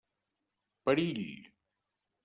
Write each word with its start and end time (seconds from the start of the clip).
Perill. 0.83 1.53